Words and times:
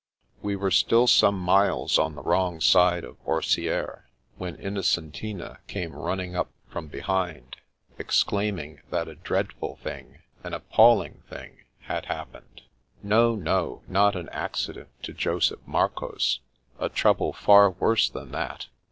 We 0.41 0.55
were 0.55 0.71
still 0.71 1.05
some 1.05 1.37
miles 1.37 1.99
on 1.99 2.15
the 2.15 2.23
wrcMig 2.23 2.63
side 2.63 3.03
of 3.03 3.17
Orsieres, 3.23 4.01
when 4.35 4.55
Innocentina 4.57 5.59
came 5.67 5.93
running 5.93 6.35
up 6.35 6.49
from 6.67 6.87
behind, 6.87 7.57
exclaiming 7.99 8.81
that 8.89 9.07
a 9.07 9.13
dreadful 9.13 9.75
thing, 9.83 10.23
an 10.43 10.55
appall 10.55 11.03
ing 11.05 11.21
thing, 11.29 11.65
had 11.81 12.07
happened. 12.07 12.63
No, 13.03 13.35
no, 13.35 13.83
not 13.87 14.15
an 14.15 14.29
accident 14.29 14.89
to 15.03 15.13
Joseph 15.13 15.61
Marcoz. 15.67 16.39
A 16.79 16.89
trouble 16.89 17.31
far 17.31 17.69
worse 17.69 18.09
than 18.09 18.31
that. 18.31 18.69